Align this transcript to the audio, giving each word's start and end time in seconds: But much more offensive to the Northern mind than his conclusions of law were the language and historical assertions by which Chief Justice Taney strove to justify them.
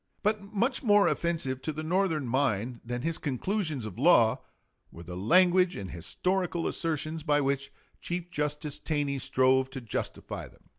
But 0.23 0.41
much 0.41 0.81
more 0.81 1.07
offensive 1.07 1.61
to 1.61 1.71
the 1.71 1.83
Northern 1.83 2.25
mind 2.25 2.81
than 2.83 3.03
his 3.03 3.19
conclusions 3.19 3.85
of 3.85 3.99
law 3.99 4.39
were 4.91 5.03
the 5.03 5.15
language 5.15 5.75
and 5.75 5.91
historical 5.91 6.65
assertions 6.65 7.21
by 7.21 7.39
which 7.39 7.71
Chief 7.99 8.31
Justice 8.31 8.79
Taney 8.79 9.19
strove 9.19 9.69
to 9.69 9.79
justify 9.79 10.47
them. 10.47 10.63